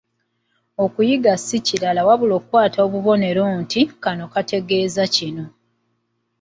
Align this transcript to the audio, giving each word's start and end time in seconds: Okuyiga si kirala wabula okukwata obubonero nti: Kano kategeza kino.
Okuyiga 0.83 1.33
si 1.45 1.57
kirala 1.67 2.01
wabula 2.07 2.33
okukwata 2.39 2.77
obubonero 2.87 3.43
nti: 3.61 3.81
Kano 4.03 4.25
kategeza 4.33 5.03
kino. 5.15 5.45